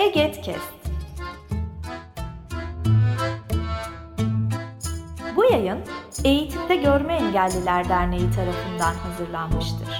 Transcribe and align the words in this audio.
Egetkest. 0.00 0.72
Bu 5.36 5.44
yayın 5.44 5.78
Eğitimde 6.24 6.76
Görme 6.76 7.14
Engelliler 7.14 7.88
Derneği 7.88 8.30
tarafından 8.30 8.94
hazırlanmıştır. 8.94 9.99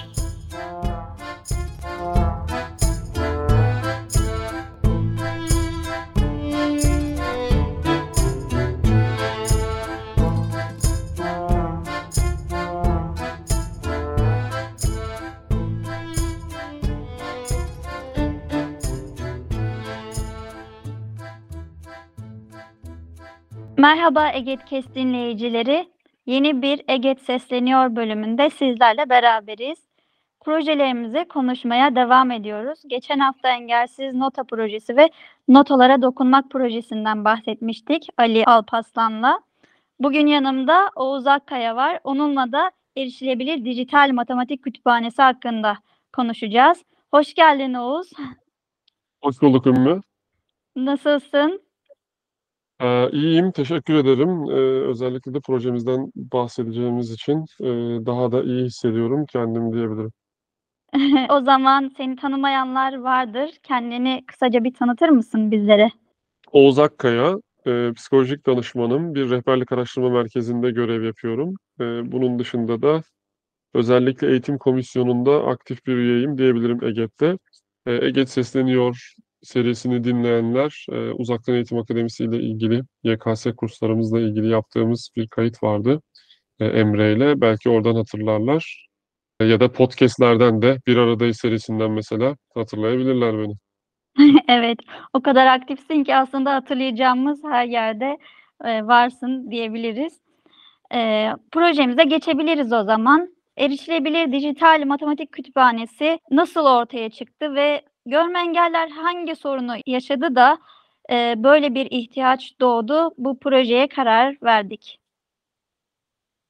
Merhaba 23.81 24.31
Egetkes 24.33 24.95
dinleyicileri. 24.95 25.89
Yeni 26.27 26.63
bir 26.63 26.83
Eget 26.89 27.21
Sesleniyor 27.21 27.97
bölümünde 27.97 28.51
sizlerle 28.51 29.11
beraberiz. 29.11 29.79
Projelerimizi 30.41 31.25
konuşmaya 31.29 31.97
devam 31.97 32.31
ediyoruz. 32.31 32.79
Geçen 32.87 33.19
hafta 33.19 33.49
Engelsiz 33.49 34.15
Nota 34.15 34.45
Projesi 34.45 34.97
ve 34.97 35.11
Notalara 35.49 36.03
Dokunmak 36.03 36.51
Projesi'nden 36.51 37.25
bahsetmiştik 37.25 38.09
Ali 38.17 38.45
Alpaslan'la. 38.45 39.41
Bugün 40.01 40.27
yanımda 40.27 40.91
Oğuz 40.97 41.27
Akkaya 41.27 41.77
var. 41.77 42.01
Onunla 42.05 42.53
da 42.53 42.71
erişilebilir 42.97 43.65
dijital 43.65 44.11
matematik 44.13 44.63
kütüphanesi 44.63 45.23
hakkında 45.23 45.77
konuşacağız. 46.13 46.85
Hoş 47.11 47.35
geldin 47.35 47.75
Oğuz. 47.75 48.11
Hoş 49.23 49.43
bulduk 49.43 49.67
Ümmü. 49.67 50.01
Nasılsın? 50.77 51.70
Ee, 52.81 53.11
iyiyim, 53.13 53.53
teşekkür 53.53 53.95
ederim. 53.95 54.51
Ee, 54.51 54.89
özellikle 54.89 55.35
de 55.35 55.41
projemizden 55.41 56.13
bahsedeceğimiz 56.15 57.13
için 57.13 57.45
e, 57.61 57.67
daha 58.07 58.33
da 58.33 58.43
iyi 58.43 58.65
hissediyorum 58.65 59.27
kendimi 59.33 59.73
diyebilirim. 59.73 60.13
O 61.31 61.41
zaman 61.41 61.93
seni 61.97 62.17
tanımayanlar 62.17 63.01
vardır. 63.01 63.51
Kendini 63.63 64.25
kısaca 64.27 64.65
bir 64.65 64.75
tanıtır 64.75 65.09
mısın 65.09 65.51
bizlere? 65.51 65.91
Oğuz 66.53 66.79
Akkaya, 66.79 67.35
e, 67.67 67.93
psikolojik 67.93 68.47
danışmanım. 68.47 69.15
Bir 69.15 69.31
rehberlik 69.31 69.73
araştırma 69.73 70.11
merkezinde 70.11 70.71
görev 70.71 71.03
yapıyorum. 71.03 71.55
E, 71.81 72.13
bunun 72.13 72.39
dışında 72.39 72.83
da 72.83 73.03
özellikle 73.75 74.31
eğitim 74.31 74.59
komisyonunda 74.59 75.47
aktif 75.47 75.87
bir 75.87 75.95
üyeyim 75.95 76.39
diyebilirim 76.39 76.85
EGET'te. 76.85 77.39
E, 77.87 77.93
EGET 77.93 78.31
Sesleniyor 78.31 79.15
serisini 79.43 80.05
dinleyenler, 80.05 80.87
e, 80.93 81.11
Uzaktan 81.11 81.55
Eğitim 81.55 81.79
Akademisi 81.79 82.25
ile 82.25 82.37
ilgili, 82.37 82.83
YKS 83.03 83.47
kurslarımızla 83.57 84.21
ilgili 84.21 84.49
yaptığımız 84.49 85.11
bir 85.17 85.29
kayıt 85.29 85.63
vardı 85.63 86.03
e, 86.61 86.67
Emre 86.67 87.13
ile. 87.13 87.41
Belki 87.41 87.71
oradan 87.71 87.95
hatırlarlar. 87.95 88.87
E, 89.41 89.45
ya 89.45 89.61
da 89.61 89.73
podcastlerden 89.73 90.63
de 90.63 90.79
Bir 90.87 90.97
Aradayız 90.97 91.37
serisinden 91.37 91.91
mesela 91.91 92.37
hatırlayabilirler 92.55 93.39
beni. 93.39 93.55
Evet, 94.49 94.79
o 95.13 95.23
kadar 95.23 95.47
aktifsin 95.47 96.05
ki 96.05 96.17
aslında 96.17 96.55
hatırlayacağımız 96.55 97.45
her 97.45 97.65
yerde 97.67 98.19
e, 98.65 98.87
varsın 98.87 99.51
diyebiliriz. 99.51 100.21
E, 100.95 101.31
projemize 101.53 102.05
geçebiliriz 102.05 102.73
o 102.73 102.85
zaman. 102.85 103.35
Erişilebilir 103.57 104.33
Dijital 104.33 104.83
Matematik 104.87 105.33
Kütüphanesi 105.33 106.19
nasıl 106.31 106.65
ortaya 106.65 107.11
çıktı 107.11 107.55
ve 107.55 107.83
görme 108.11 108.41
engeller 108.41 108.89
hangi 108.89 109.37
sorunu 109.37 109.75
yaşadı 109.87 110.35
da 110.35 110.59
e, 111.11 111.35
böyle 111.37 111.75
bir 111.75 111.89
ihtiyaç 111.91 112.61
doğdu? 112.61 113.11
Bu 113.19 113.39
projeye 113.39 113.89
karar 113.89 114.37
verdik. 114.43 114.99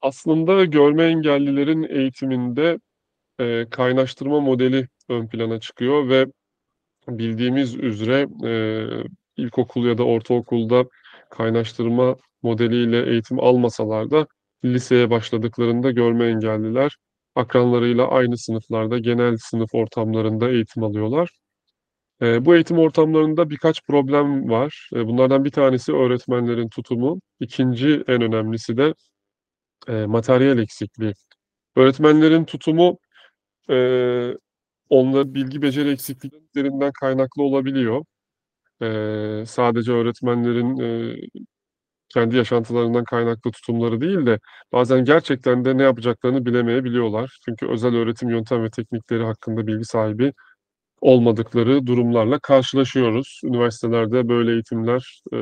Aslında 0.03 0.65
görme 0.65 1.05
engellilerin 1.05 1.83
eğitiminde 1.83 2.79
e, 3.41 3.67
kaynaştırma 3.71 4.41
modeli 4.41 4.89
ön 5.09 5.29
plana 5.29 5.61
çıkıyor 5.61 6.09
ve 6.09 6.27
bildiğimiz 7.09 7.75
üzere 7.75 8.27
e, 8.45 8.53
ilkokul 9.37 9.87
ya 9.87 9.99
da 9.99 10.05
ortaokulda 10.05 10.85
kaynaştırma 11.31 12.17
modeliyle 12.43 13.11
eğitim 13.11 13.41
almasalar 13.41 14.11
da 14.11 14.27
liseye 14.65 15.11
başladıklarında 15.11 15.91
görme 15.91 16.27
engelliler 16.27 16.97
akranlarıyla 17.35 18.09
aynı 18.09 18.39
sınıflarda, 18.39 18.99
genel 18.99 19.37
sınıf 19.37 19.75
ortamlarında 19.75 20.51
eğitim 20.51 20.85
alıyorlar. 20.85 21.31
E, 22.23 22.45
bu 22.45 22.55
eğitim 22.55 22.79
ortamlarında 22.79 23.51
birkaç 23.51 23.83
problem 23.87 24.51
var. 24.51 24.91
E, 24.95 25.07
bunlardan 25.07 25.45
bir 25.45 25.51
tanesi 25.51 25.93
öğretmenlerin 25.93 26.69
tutumu. 26.69 27.21
İkinci 27.41 28.05
en 28.09 28.23
önemlisi 28.23 28.77
de 28.77 28.95
e, 29.89 30.07
materyal 30.07 30.59
eksikliği. 30.59 31.13
Öğretmenlerin 31.77 32.45
tutumu 32.45 32.99
e, 33.71 33.77
onların 34.89 35.35
bilgi 35.35 35.63
beceri 35.63 35.91
eksikliklerinden 35.91 36.93
kaynaklı 37.01 37.43
olabiliyor. 37.43 38.05
E, 38.83 39.47
sadece 39.47 39.93
öğretmenlerin 39.93 40.79
e, 40.81 41.17
kendi 42.09 42.37
yaşantılarından 42.37 43.05
kaynaklı 43.05 43.51
tutumları 43.53 44.01
değil 44.01 44.27
de 44.27 44.39
bazen 44.73 45.05
gerçekten 45.05 45.65
de 45.65 45.79
ne 45.79 45.83
yapacaklarını 45.83 46.47
bilemeyebiliyorlar. 46.47 47.39
Çünkü 47.45 47.69
özel 47.69 47.95
öğretim 47.97 48.31
yöntem 48.31 48.65
ve 48.65 48.71
teknikleri 48.71 49.25
hakkında 49.25 49.67
bilgi 49.67 49.85
sahibi 49.85 50.33
olmadıkları 51.01 51.87
durumlarla 51.87 52.39
karşılaşıyoruz. 52.39 53.41
Üniversitelerde 53.45 54.29
böyle 54.29 54.53
eğitimler 54.53 55.23
e, 55.33 55.37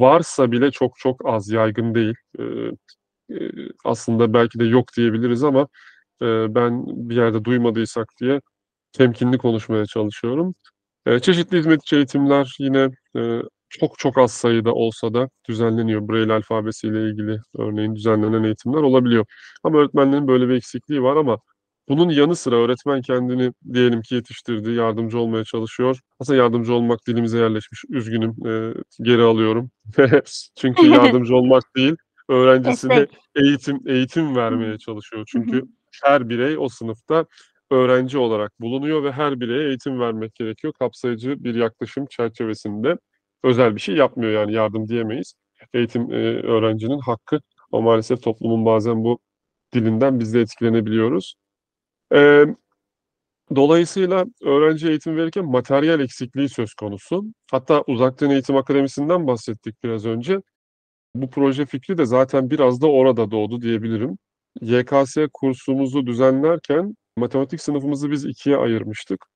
varsa 0.00 0.52
bile 0.52 0.70
çok 0.70 0.96
çok 0.98 1.28
az, 1.28 1.50
yaygın 1.50 1.94
değil. 1.94 2.14
E, 2.38 2.42
e, 3.34 3.50
aslında 3.84 4.34
belki 4.34 4.58
de 4.58 4.64
yok 4.64 4.88
diyebiliriz 4.96 5.44
ama 5.44 5.68
e, 6.22 6.54
ben 6.54 6.84
bir 6.86 7.16
yerde 7.16 7.44
duymadıysak 7.44 8.08
diye 8.20 8.40
temkinli 8.92 9.38
konuşmaya 9.38 9.86
çalışıyorum. 9.86 10.54
E, 11.06 11.20
çeşitli 11.20 11.58
hizmetçi 11.58 11.96
eğitimler 11.96 12.56
yine 12.58 12.88
e, 13.16 13.42
çok 13.68 13.98
çok 13.98 14.18
az 14.18 14.32
sayıda 14.32 14.74
olsa 14.74 15.14
da 15.14 15.28
düzenleniyor. 15.48 16.08
Braille 16.08 16.32
alfabesiyle 16.32 17.10
ilgili 17.10 17.38
örneğin 17.58 17.94
düzenlenen 17.94 18.44
eğitimler 18.44 18.82
olabiliyor. 18.82 19.26
Ama 19.64 19.78
öğretmenlerin 19.78 20.28
böyle 20.28 20.48
bir 20.48 20.54
eksikliği 20.54 21.02
var 21.02 21.16
ama 21.16 21.38
bunun 21.88 22.10
yanı 22.10 22.36
sıra 22.36 22.56
öğretmen 22.56 23.02
kendini 23.02 23.52
diyelim 23.72 24.02
ki 24.02 24.14
yetiştirdi, 24.14 24.70
yardımcı 24.70 25.18
olmaya 25.18 25.44
çalışıyor. 25.44 26.00
Aslında 26.20 26.38
yardımcı 26.38 26.74
olmak 26.74 27.06
dilimize 27.06 27.38
yerleşmiş. 27.38 27.84
Üzgünüm, 27.88 28.30
e, 28.46 28.74
geri 29.02 29.22
alıyorum. 29.22 29.70
Çünkü 30.56 30.86
yardımcı 30.86 31.36
olmak 31.36 31.62
değil, 31.76 31.96
öğrencisine 32.28 33.06
eğitim 33.36 33.80
eğitim 33.86 34.36
vermeye 34.36 34.78
çalışıyor. 34.78 35.24
Çünkü 35.32 35.62
her 36.04 36.28
birey 36.28 36.58
o 36.58 36.68
sınıfta 36.68 37.26
öğrenci 37.70 38.18
olarak 38.18 38.60
bulunuyor 38.60 39.04
ve 39.04 39.12
her 39.12 39.40
bireye 39.40 39.68
eğitim 39.68 40.00
vermek 40.00 40.34
gerekiyor. 40.34 40.72
Kapsayıcı 40.78 41.44
bir 41.44 41.54
yaklaşım 41.54 42.06
çerçevesinde 42.06 42.96
özel 43.44 43.74
bir 43.74 43.80
şey 43.80 43.96
yapmıyor 43.96 44.32
yani 44.32 44.52
yardım 44.52 44.88
diyemeyiz. 44.88 45.34
Eğitim 45.74 46.12
e, 46.12 46.16
öğrencinin 46.42 46.98
hakkı 46.98 47.40
ama 47.72 47.82
maalesef 47.82 48.22
toplumun 48.22 48.64
bazen 48.64 49.04
bu 49.04 49.18
dilinden 49.74 50.20
biz 50.20 50.34
de 50.34 50.40
etkilenebiliyoruz. 50.40 51.34
E, 52.14 52.44
dolayısıyla 53.56 54.24
öğrenci 54.42 54.88
eğitim 54.88 55.16
verirken 55.16 55.44
materyal 55.44 56.00
eksikliği 56.00 56.48
söz 56.48 56.74
konusu. 56.74 57.24
Hatta 57.50 57.84
Uzaktan 57.86 58.30
Eğitim 58.30 58.56
Akademisi'nden 58.56 59.26
bahsettik 59.26 59.84
biraz 59.84 60.06
önce. 60.06 60.40
Bu 61.14 61.30
proje 61.30 61.66
fikri 61.66 61.98
de 61.98 62.06
zaten 62.06 62.50
biraz 62.50 62.80
da 62.82 62.86
orada 62.86 63.30
doğdu 63.30 63.60
diyebilirim. 63.60 64.18
YKS 64.60 65.16
kursumuzu 65.32 66.06
düzenlerken 66.06 66.94
matematik 67.16 67.62
sınıfımızı 67.62 68.10
biz 68.10 68.24
ikiye 68.24 68.56
ayırmıştık. 68.56 69.26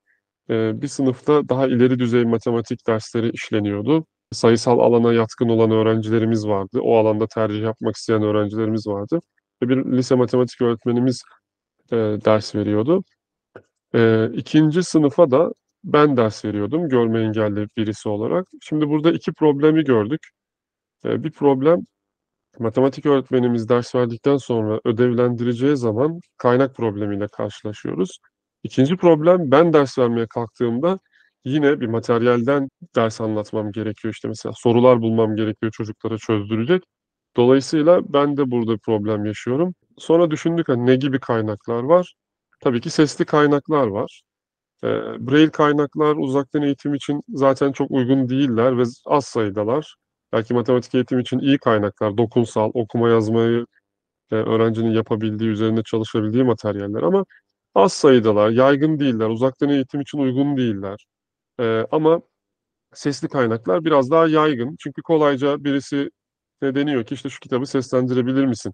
Bir 0.49 0.87
sınıfta 0.87 1.49
daha 1.49 1.67
ileri 1.67 1.99
düzey 1.99 2.25
matematik 2.25 2.87
dersleri 2.87 3.29
işleniyordu. 3.29 4.05
Sayısal 4.31 4.79
alana 4.79 5.13
yatkın 5.13 5.49
olan 5.49 5.71
öğrencilerimiz 5.71 6.47
vardı. 6.47 6.79
O 6.81 6.97
alanda 6.97 7.27
tercih 7.27 7.61
yapmak 7.61 7.95
isteyen 7.95 8.23
öğrencilerimiz 8.23 8.87
vardı. 8.87 9.19
Bir 9.61 9.77
lise 9.97 10.15
matematik 10.15 10.61
öğretmenimiz 10.61 11.23
e, 11.91 11.95
ders 11.97 12.55
veriyordu. 12.55 13.03
E, 13.95 14.29
ikinci 14.33 14.83
sınıfa 14.83 15.31
da 15.31 15.51
ben 15.83 16.17
ders 16.17 16.45
veriyordum 16.45 16.89
görme 16.89 17.21
engelli 17.21 17.67
birisi 17.77 18.09
olarak. 18.09 18.47
Şimdi 18.61 18.89
burada 18.89 19.11
iki 19.11 19.33
problemi 19.33 19.83
gördük. 19.83 20.21
E, 21.05 21.23
bir 21.23 21.31
problem 21.31 21.81
matematik 22.59 23.05
öğretmenimiz 23.05 23.69
ders 23.69 23.95
verdikten 23.95 24.37
sonra 24.37 24.79
ödevlendireceği 24.85 25.77
zaman 25.77 26.19
kaynak 26.37 26.75
problemiyle 26.75 27.27
karşılaşıyoruz. 27.27 28.19
İkinci 28.63 28.97
problem 28.97 29.51
ben 29.51 29.73
ders 29.73 29.99
vermeye 29.99 30.27
kalktığımda 30.27 30.99
yine 31.45 31.81
bir 31.81 31.87
materyalden 31.87 32.69
ders 32.95 33.21
anlatmam 33.21 33.71
gerekiyor. 33.71 34.13
İşte 34.13 34.27
mesela 34.27 34.53
sorular 34.55 35.01
bulmam 35.01 35.35
gerekiyor 35.35 35.71
çocuklara 35.71 36.17
çözdürecek. 36.17 36.83
Dolayısıyla 37.37 38.13
ben 38.13 38.37
de 38.37 38.51
burada 38.51 38.77
problem 38.77 39.25
yaşıyorum. 39.25 39.73
Sonra 39.97 40.31
düşündük 40.31 40.69
hani 40.69 40.85
ne 40.85 40.95
gibi 40.95 41.19
kaynaklar 41.19 41.83
var? 41.83 42.13
Tabii 42.61 42.81
ki 42.81 42.89
sesli 42.89 43.25
kaynaklar 43.25 43.87
var. 43.87 44.21
Eee, 44.83 44.89
Braille 45.19 45.51
kaynaklar 45.51 46.15
uzaktan 46.17 46.61
eğitim 46.63 46.93
için 46.95 47.23
zaten 47.29 47.71
çok 47.71 47.91
uygun 47.91 48.29
değiller 48.29 48.77
ve 48.79 48.83
az 49.07 49.25
sayıdalar. 49.25 49.95
Belki 50.33 50.53
matematik 50.53 50.95
eğitim 50.95 51.19
için 51.19 51.39
iyi 51.39 51.57
kaynaklar, 51.59 52.17
dokunsal, 52.17 52.71
okuma 52.73 53.09
yazmayı, 53.09 53.65
eee, 54.31 54.39
öğrencinin 54.39 54.91
yapabildiği, 54.91 55.49
üzerinde 55.51 55.83
çalışabildiği 55.83 56.43
materyaller 56.43 57.03
ama 57.03 57.25
az 57.75 57.93
sayıdalar, 57.93 58.49
yaygın 58.51 58.99
değiller, 58.99 59.29
uzaktan 59.29 59.69
eğitim 59.69 60.01
için 60.01 60.19
uygun 60.19 60.57
değiller. 60.57 61.05
Eee, 61.59 61.87
ama 61.91 62.21
sesli 62.93 63.27
kaynaklar 63.29 63.85
biraz 63.85 64.11
daha 64.11 64.27
yaygın. 64.27 64.75
Çünkü 64.79 65.01
kolayca 65.01 65.63
birisine 65.63 66.09
deniyor 66.63 67.05
ki, 67.05 67.15
işte, 67.15 67.29
"Şu 67.29 67.39
kitabı 67.39 67.65
seslendirebilir 67.67 68.45
misin?" 68.45 68.73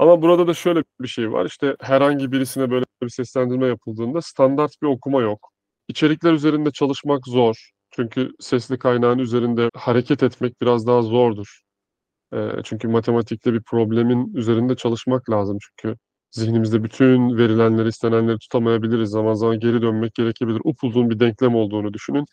Ama 0.00 0.22
burada 0.22 0.46
da 0.46 0.54
şöyle 0.54 0.84
bir 1.00 1.08
şey 1.08 1.32
var, 1.32 1.46
işte, 1.46 1.76
herhangi 1.80 2.32
birisine 2.32 2.70
böyle 2.70 2.84
bir 3.02 3.08
seslendirme 3.08 3.66
yapıldığında 3.66 4.22
standart 4.22 4.72
bir 4.82 4.86
okuma 4.86 5.22
yok. 5.22 5.50
İçerikler 5.88 6.32
üzerinde 6.32 6.70
çalışmak 6.70 7.26
zor. 7.26 7.70
Çünkü 7.90 8.30
sesli 8.40 8.78
kaynağın 8.78 9.18
üzerinde 9.18 9.70
hareket 9.74 10.22
etmek 10.22 10.62
biraz 10.62 10.86
daha 10.86 11.02
zordur. 11.02 11.60
Çünkü 12.64 12.88
matematikte 12.88 13.52
bir 13.52 13.62
problemin 13.62 14.34
üzerinde 14.34 14.76
çalışmak 14.76 15.30
lazım 15.30 15.58
çünkü 15.60 15.96
zihnimizde 16.30 16.84
bütün 16.84 17.36
verilenleri, 17.38 17.88
istenenleri 17.88 18.38
tutamayabiliriz. 18.38 19.10
Zaman 19.10 19.34
zaman 19.34 19.60
geri 19.60 19.82
dönmek 19.82 20.14
gerekebilir. 20.14 20.60
Upuzun 20.64 21.10
bir 21.10 21.20
denklem 21.20 21.54
olduğunu 21.54 21.94
düşünün. 21.94 22.24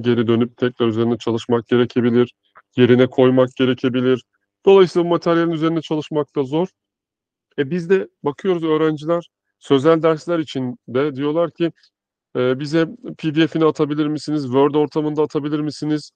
Geri 0.00 0.26
dönüp 0.26 0.56
tekrar 0.56 0.86
üzerinde 0.86 1.18
çalışmak 1.18 1.66
gerekebilir, 1.68 2.34
yerine 2.76 3.06
koymak 3.06 3.48
gerekebilir. 3.56 4.24
Dolayısıyla 4.66 5.06
bu 5.06 5.10
materyalin 5.10 5.50
üzerinde 5.50 5.80
çalışmak 5.80 6.36
da 6.36 6.42
zor. 6.42 6.68
E, 7.58 7.70
biz 7.70 7.90
de 7.90 8.08
bakıyoruz 8.24 8.64
öğrenciler 8.64 9.30
sözel 9.58 10.02
dersler 10.02 10.38
için 10.38 10.76
de 10.88 11.16
diyorlar 11.16 11.50
ki, 11.50 11.72
eee, 12.36 12.54
"Bize 12.60 12.86
PDF'ini 13.18 13.64
atabilir 13.66 14.06
misiniz? 14.08 14.44
Word 14.44 14.74
ortamında 14.74 15.22
atabilir 15.22 15.60
misiniz?" 15.60 16.10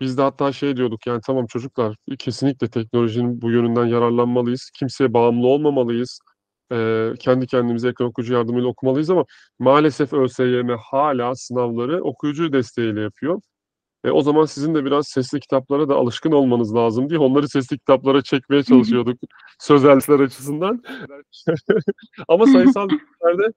Biz 0.00 0.18
de 0.18 0.22
hatta 0.22 0.52
şey 0.52 0.76
diyorduk, 0.76 1.06
yani, 1.06 1.20
"Tamam 1.26 1.46
çocuklar, 1.46 1.96
kesinlikle 2.18 2.68
teknolojinin 2.70 3.42
bu 3.42 3.50
yönünden 3.52 3.86
yararlanmalıyız. 3.86 4.70
Kimseye 4.78 5.14
bağımlı 5.14 5.46
olmamalıyız. 5.48 6.20
Eee, 6.72 7.14
kendi 7.20 7.46
kendimize 7.46 7.88
ekran 7.88 8.08
okuyucu 8.08 8.34
yardımıyla 8.34 8.68
okumalıyız 8.68 9.10
ama 9.10 9.24
maalesef 9.58 10.12
ÖSYM 10.12 10.68
hâlâ 10.78 11.34
sınavları 11.34 12.02
okuyucu 12.04 12.52
desteğiyle 12.52 13.00
yapıyor. 13.02 13.40
E, 14.04 14.10
o 14.10 14.22
zaman 14.22 14.44
sizin 14.44 14.74
de 14.74 14.84
biraz 14.84 15.08
sesli 15.08 15.40
kitaplara 15.40 15.88
da 15.88 15.94
alışkın 15.94 16.32
olmanız 16.32 16.74
lazım." 16.74 17.10
diye 17.10 17.18
onları 17.18 17.48
sesli 17.48 17.78
kitaplara 17.78 18.22
çekmeye 18.22 18.62
çalışıyorduk 18.62 19.18
sözel 19.58 19.94
dersler 19.94 20.20
açısından. 20.20 20.82
Ama 22.28 22.46
sayısal 22.46 22.88
derslerde 22.90 23.52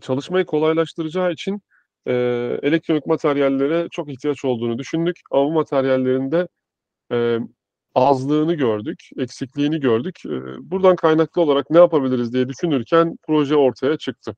çalışmayı 0.00 0.44
kolaylaştıracağı 0.44 1.32
için, 1.32 1.62
eee, 2.06 2.60
elektronik 2.62 3.06
materyallere 3.06 3.88
çok 3.90 4.08
ihtiyaç 4.10 4.44
olduğunu 4.44 4.78
düşündük 4.78 5.16
ama 5.30 5.44
bu 5.44 5.52
materyallerin 5.52 6.32
de, 6.32 6.48
emm, 7.10 7.48
azlığını 7.94 8.54
gördük, 8.54 8.98
eksikliğini 9.18 9.80
gördük. 9.80 10.16
Eee, 10.24 10.40
buradan 10.60 10.96
kaynaklı 10.96 11.42
olarak 11.42 11.70
ne 11.70 11.78
yapabiliriz 11.78 12.32
diye 12.32 12.48
düşünürken 12.48 13.16
proje 13.26 13.56
ortaya 13.56 13.96
çıktı. 13.98 14.36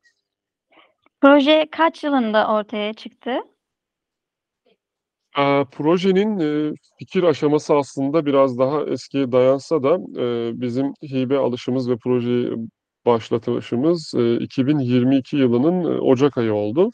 Proje 1.20 1.68
kaç 1.70 2.04
yılında 2.04 2.54
ortaya 2.54 2.92
çıktı? 2.92 3.30
Aaa, 5.36 5.64
projenin, 5.64 6.38
eee, 6.38 6.72
fikir 6.98 7.22
aşaması 7.22 7.74
aslında 7.76 8.26
biraz 8.26 8.58
daha 8.58 8.82
eskiye 8.84 9.32
dayansa 9.32 9.82
da, 9.82 9.98
eee, 10.16 10.52
bizim 10.60 10.92
hibe 11.02 11.38
alışımız 11.38 11.90
ve 11.90 11.96
projeyi 11.96 12.50
başlatışımız, 13.06 14.12
eee, 14.16 14.34
2022 14.34 15.36
yılının, 15.36 15.84
eee, 15.92 16.00
ocak 16.00 16.38
ayı 16.38 16.54
oldu. 16.54 16.90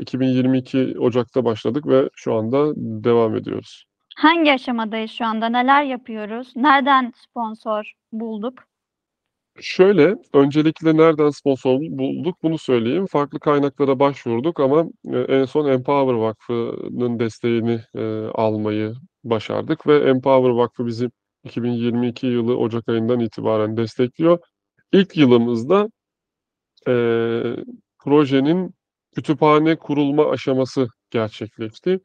2022 0.00 0.94
ocakta 0.98 1.44
başladık 1.44 1.86
ve 1.86 2.10
şu 2.16 2.34
anda 2.34 2.72
devam 2.76 3.36
ediyoruz. 3.36 3.84
Hangi 4.16 4.52
aşamadayız 4.52 5.10
şu 5.10 5.24
anda? 5.26 5.48
Neler 5.48 5.82
yapıyoruz? 5.84 6.52
Nereden 6.56 7.12
sponsor 7.16 7.92
bulduk? 8.12 8.54
Şöyle, 9.60 10.14
öncelikle 10.34 10.96
nereden 10.96 11.30
sponsor 11.30 11.80
bulduk 11.80 12.36
bunu 12.42 12.58
söyleyeyim. 12.58 13.06
Farklı 13.06 13.40
kaynaklara 13.40 13.98
başvurduk 13.98 14.60
ama, 14.60 14.84
eee, 15.04 15.18
en 15.28 15.44
son 15.44 15.66
Empower 15.68 16.14
Vakfı'nın 16.14 17.18
desteğini, 17.18 17.80
eee, 17.94 18.26
almayı 18.34 18.94
başardık 19.24 19.86
ve 19.86 19.96
Empower 19.98 20.50
Vakfı 20.50 20.86
bizi 20.86 21.10
2022 21.44 22.26
yılı 22.26 22.56
ocak 22.58 22.88
ayından 22.88 23.20
itibaren 23.20 23.76
destekliyor. 23.76 24.38
İlk 24.92 25.16
yılımızda, 25.16 25.88
eee, 26.88 27.56
projenin 28.04 28.74
kütüphane 29.16 29.76
kurulma 29.76 30.30
aşaması 30.30 30.88
gerçekleşti. 31.10 32.00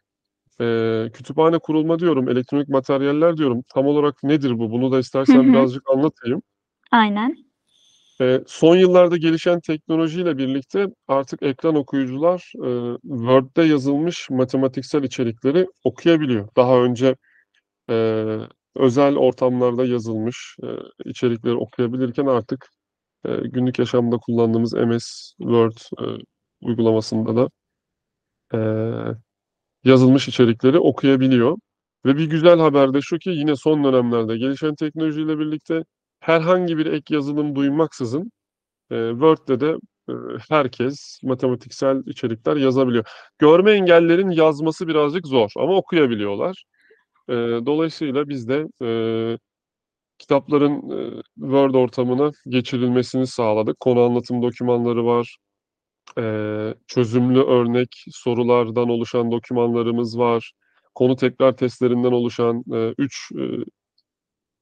Eee, 0.61 1.11
kütüphane 1.13 1.59
kurulma 1.59 1.99
diyorum, 1.99 2.29
elektronik 2.29 2.69
materyaller 2.69 3.37
diyorum. 3.37 3.63
Tam 3.75 3.87
olarak 3.87 4.23
nedir 4.23 4.59
bu? 4.59 4.71
Bunu 4.71 4.91
da 4.91 4.99
Hı 5.27 5.33
istersen 5.33 5.47
hı. 5.47 5.51
birazcık 5.53 5.83
anlatayım. 5.95 6.41
Aynen. 6.91 7.35
Eee, 8.21 8.43
son 8.47 8.75
yıllarda 8.77 9.17
gelişen 9.17 9.59
teknolojiyle 9.61 10.37
birlikte 10.37 10.87
artık 11.07 11.43
ekran 11.43 11.75
okuyucular, 11.75 12.53
eee, 12.63 12.97
Word'de 13.03 13.63
yazılmış 13.63 14.29
matematiksel 14.29 15.03
içerikleri 15.03 15.67
okuyabiliyor. 15.83 16.49
Daha 16.57 16.77
önce, 16.83 17.15
eee, 17.89 18.39
özel 18.77 19.17
ortamlarda 19.17 19.85
yazılmış, 19.85 20.57
eee, 20.63 20.69
içerikleri 21.05 21.55
okuyabilirken 21.55 22.25
artık, 22.27 22.67
eee, 23.27 23.37
günlük 23.45 23.79
yaşamda 23.79 24.17
kullandığımız 24.17 24.73
MS 24.73 25.33
Word, 25.39 25.77
eee, 26.01 26.17
uygulamasında 26.61 27.35
da, 27.35 27.49
eee, 28.53 29.15
yazılmış 29.85 30.29
içerikleri 30.29 30.79
okuyabiliyor 30.79 31.57
ve 32.05 32.17
bir 32.17 32.29
güzel 32.31 32.59
haber 32.59 32.93
de 32.93 33.01
şu 33.01 33.19
ki 33.19 33.29
yine 33.29 33.55
son 33.55 33.83
dönemlerde 33.83 34.37
gelişen 34.37 34.75
teknolojiyle 34.75 35.39
birlikte 35.39 35.83
herhangi 36.19 36.77
bir 36.77 36.85
ek 36.85 37.15
yazılım 37.15 37.55
duymaksızın, 37.55 38.31
eee, 38.91 39.09
Word'de 39.11 39.61
de, 39.61 39.75
eee, 40.09 40.15
herkes 40.49 41.19
matematiksel 41.23 42.03
içerikler 42.07 42.57
yazabiliyor. 42.57 43.05
Görme 43.39 43.71
engellilerin 43.71 44.29
yazması 44.31 44.87
birazcık 44.87 45.27
zor 45.27 45.51
ama 45.57 45.75
okuyabiliyorlar. 45.77 46.65
Eee, 47.29 47.35
dolayısıyla 47.67 48.29
biz 48.29 48.49
de, 48.49 48.67
eee, 48.81 49.37
kitapların, 50.19 50.89
eee, 50.91 51.21
Word 51.39 51.73
ortamına 51.75 52.31
geçirilmesini 52.49 53.27
sağladık. 53.27 53.79
Konu 53.79 54.01
anlatım 54.01 54.41
dokümanları 54.43 55.05
var. 55.05 55.37
Eee, 56.17 56.75
çözümlü 56.87 57.41
örnek 57.43 58.05
sorulardan 58.11 58.89
oluşan 58.89 59.31
dokümanlarımız 59.31 60.19
var. 60.19 60.51
Konu 60.95 61.15
tekrar 61.15 61.57
testlerinden 61.57 62.11
oluşan, 62.11 62.63
eee, 62.73 62.93
3, 62.97 63.29
eee, 63.35 63.57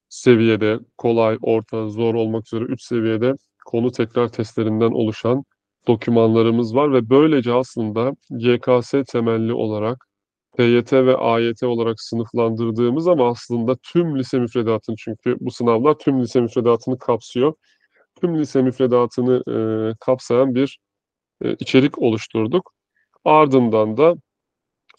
seviyede 0.10 0.80
kolay, 0.98 1.38
orta, 1.42 1.90
zor 1.90 2.16
olmak 2.16 2.46
üzere 2.48 2.64
3 2.66 2.84
seviyede 2.84 3.34
konu 3.66 3.92
tekrar 3.92 4.30
testlerinden 4.30 4.92
oluşan 4.92 5.44
dokümanlarımız 5.88 6.76
var 6.76 6.94
ve 6.94 7.10
böylece 7.10 7.54
aslında 7.54 8.12
YKS 8.30 8.94
temelli 9.14 9.54
olarak 9.54 10.08
TYT 10.58 10.94
ve 11.06 11.18
AYT 11.18 11.64
olarak 11.68 12.02
sınıflandırdığımız 12.02 13.08
ama 13.08 13.30
aslında 13.30 13.78
tüm 13.84 14.20
lise 14.20 14.40
müfredatını 14.40 14.96
çünkü 15.00 15.38
bu 15.40 15.52
sınavlar 15.52 15.94
tüm 16.00 16.22
lise 16.24 16.42
müfredatını 16.42 17.00
kapsıyor. 17.00 17.54
Tüm 18.22 18.40
lise 18.40 18.62
müfredatını, 18.64 19.44
eee, 19.48 19.96
kapsayan 20.02 20.56
bir, 20.56 20.80
eee, 21.46 21.58
içerik 21.60 22.00
oluşturduk. 22.00 22.74
Ardından 23.26 23.98
da, 23.98 24.16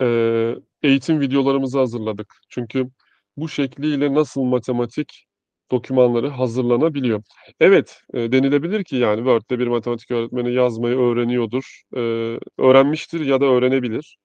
eee, 0.02 0.56
eğitim 0.82 1.20
videolarımızı 1.20 1.78
hazırladık. 1.78 2.34
Çünkü 2.50 2.90
bu 3.40 3.48
şekliyle 3.48 4.14
nasıl 4.14 4.42
matematik 4.44 5.26
dokümanları 5.70 6.28
hazırlanabiliyor? 6.28 7.22
Evet, 7.60 8.00
eee, 8.14 8.32
denilebilir 8.32 8.84
ki 8.84 8.96
yani 8.96 9.16
Word'de 9.18 9.58
bir 9.58 9.66
matematik 9.66 10.10
öğretmeni 10.10 10.54
yazmayı 10.54 10.96
öğreniyordur, 10.98 11.82
eee, 11.96 12.38
öğrenmiştir 12.58 13.20
ya 13.26 13.40
da 13.40 13.44
öğrenebilir. 13.46 14.18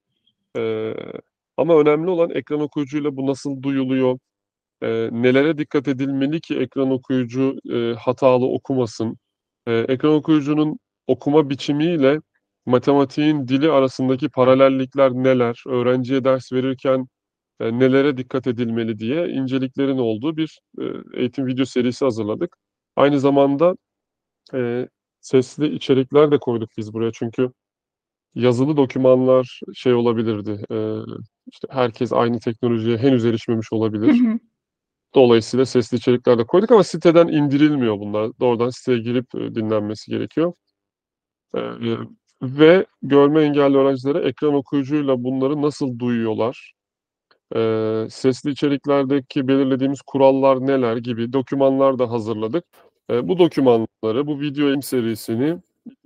Eee, 0.57 0.95
ama 1.57 1.79
önemli 1.81 2.09
olan 2.11 2.29
ekran 2.31 2.61
okuyucuyla 2.61 3.17
bu 3.17 3.27
nasıl 3.27 3.63
duyuluyor? 3.63 4.19
Eee, 4.83 5.09
nelere 5.11 5.57
dikkat 5.57 5.87
edilmeli 5.87 6.41
ki 6.41 6.55
ekran 6.59 6.91
okuyucu, 6.91 7.55
eee, 7.65 7.93
hatalı 7.99 8.45
okumasın? 8.47 9.17
Eee, 9.67 9.85
ekran 9.89 10.13
okuyucunun 10.13 10.79
okuma 11.07 11.49
biçimiyle 11.51 12.19
matematiğin 12.65 13.47
dili 13.47 13.71
arasındaki 13.71 14.29
paralellikler 14.29 15.11
neler? 15.13 15.63
Öğrenciye 15.67 16.23
ders 16.25 16.53
verirken, 16.53 17.07
eee, 17.63 17.79
nelere 17.79 18.17
dikkat 18.17 18.47
edilmeli 18.47 18.99
diye 18.99 19.29
inceliklerin 19.29 19.99
olduğu 19.99 20.37
bir, 20.37 20.59
eee, 20.79 20.93
eğitim 21.15 21.47
video 21.47 21.65
serisi 21.65 22.05
hazırladık. 22.05 22.57
Aynı 22.97 23.21
zamanda, 23.21 23.75
eee, 24.53 24.89
sesli 25.21 25.75
içerikler 25.75 26.31
de 26.31 26.37
koyduk 26.39 26.69
biz 26.77 26.93
buraya 26.93 27.11
çünkü 27.13 27.51
yazılı 28.35 28.77
dokümanlar 28.77 29.61
şey 29.75 29.93
olabilirdi, 29.93 30.63
eee, 30.71 30.97
işte, 31.53 31.67
herkes 31.71 32.13
aynı 32.13 32.39
teknolojiye 32.39 32.97
henüz 32.97 33.25
erişmemiş 33.25 33.73
olabilir. 33.73 34.07
hı. 34.07 34.39
Dolayısıyla 35.15 35.65
sesli 35.65 35.97
içerikler 35.97 36.37
de 36.39 36.45
koyduk 36.45 36.71
ama 36.71 36.83
siteden 36.83 37.27
indirilmiyor 37.27 37.99
bunlar. 37.99 38.31
Doğrudan 38.39 38.69
siteye 38.69 38.99
girip, 38.99 39.25
eee, 39.35 39.55
dinlenmesi 39.55 40.11
gerekiyor. 40.11 40.53
Eee, 41.55 41.97
ve 42.41 42.85
görme 43.01 43.43
engelli 43.43 43.77
öğrencilere 43.77 44.19
ekran 44.27 44.53
okuyucuyla 44.53 45.23
bunları 45.23 45.61
nasıl 45.61 45.99
duyuyorlar, 45.99 46.73
eee, 47.55 48.07
sesli 48.09 48.49
içeriklerdeki 48.51 49.47
belirlediğimiz 49.47 50.01
kurallar 50.07 50.67
neler 50.67 50.97
gibi 50.97 51.33
dokümanlar 51.33 51.99
da 51.99 52.11
hazırladık. 52.11 52.65
Eee, 53.09 53.27
bu 53.27 53.39
dokümanları, 53.39 54.27
bu 54.27 54.39
video 54.41 54.65
eğitim 54.65 54.81
serisini, 54.83 55.45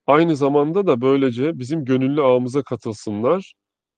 Aynı 0.06 0.36
zamanda 0.36 0.86
da 0.86 1.00
böylece 1.00 1.58
bizim 1.58 1.84
gönüllü 1.84 2.22
ağımıza 2.22 2.62
katılsınlar, 2.62 3.54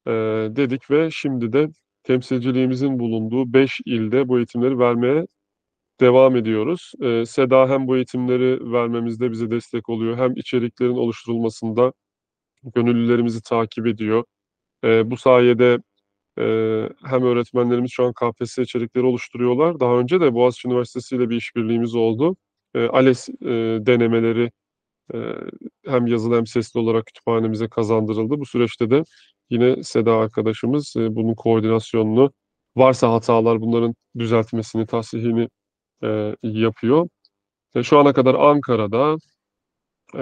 eee, 0.09 0.13
dedik 0.57 0.91
ve 0.91 1.11
şimdi 1.13 1.53
de 1.53 1.69
temsilciliğimizin 2.05 2.99
bulunduğu 3.01 3.53
5 3.53 3.81
ilde 3.87 4.29
bu 4.29 4.39
eğitimleri 4.39 4.79
vermeye 4.79 5.27
devam 6.01 6.37
ediyoruz. 6.37 6.93
Eee, 7.03 7.27
Seda 7.27 7.69
hem 7.69 7.87
bu 7.89 7.97
eğitimleri 7.97 8.73
vermemizde 8.73 9.31
bize 9.33 9.51
destek 9.51 9.89
oluyor 9.89 10.19
hem 10.19 10.33
içeriklerin 10.37 10.97
oluşturulmasında 10.97 11.93
gönüllülerimizi 12.75 13.43
takip 13.43 13.87
ediyor. 13.87 14.25
Eee, 14.85 15.03
bu 15.07 15.17
sayede, 15.17 15.79
eee, 16.39 16.91
hem 17.05 17.23
öğretmenlerimiz 17.23 17.91
şu 17.93 18.05
an 18.05 18.13
KPSS 18.13 18.63
içerikleri 18.63 19.07
oluşturuyorlar. 19.07 19.81
Daha 19.81 19.95
önce 19.99 20.21
de 20.21 20.35
Boğaziçi 20.35 20.69
Üniversitesi 20.69 21.17
ile 21.17 21.31
bir 21.31 21.37
işbirliğimiz 21.37 21.95
oldu. 21.95 22.37
Eee, 22.75 22.89
ALES, 22.89 23.29
eee, 23.29 23.87
denemeleri, 23.87 24.51
eee, 25.15 25.37
hem 25.87 26.07
yazılı 26.07 26.37
hem 26.37 26.47
sesli 26.47 26.81
olarak 26.81 27.07
kütüphanemize 27.07 27.69
kazandırıldı. 27.69 28.41
Bu 28.41 28.47
süreçte 28.47 28.91
de 28.91 29.05
yine 29.51 29.85
Seda 29.85 30.15
arkadaşımız, 30.17 30.95
eee, 30.97 31.09
bunun 31.17 31.35
koordinasyonunu, 31.35 32.33
varsa 32.77 33.13
hatalar 33.13 33.61
bunların 33.63 33.95
düzeltmesini, 34.19 34.87
tasihini, 34.87 35.49
eee, 36.05 36.37
yapıyor. 36.43 37.09
Ve 37.77 37.83
şu 37.85 37.99
ana 37.99 38.13
kadar 38.15 38.35
Ankara'da, 38.35 39.17
eee, 40.15 40.21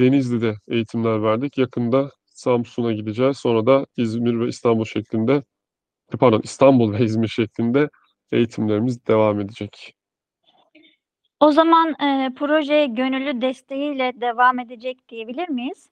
Denizli'de 0.00 0.54
eğitimler 0.68 1.22
verdik. 1.24 1.58
Yakında 1.58 2.10
Samsun'a 2.26 2.92
gideceğiz. 2.92 3.38
Sonra 3.38 3.66
da 3.66 3.86
İzmir 3.96 4.40
ve 4.40 4.48
İstanbul 4.48 4.84
şeklinde, 4.84 5.44
pardon 6.18 6.40
İstanbul 6.44 6.92
ve 6.92 7.04
İzmir 7.04 7.28
şeklinde 7.28 7.88
eğitimlerimiz 8.32 9.06
devam 9.06 9.40
edecek. 9.40 9.94
O 11.40 11.52
zaman, 11.52 11.94
eee, 12.00 12.30
proje 12.38 12.86
gönüllü 12.86 13.40
desteğiyle 13.40 14.12
devam 14.20 14.58
edecek 14.58 15.08
diyebilir 15.08 15.48
miyiz? 15.48 15.88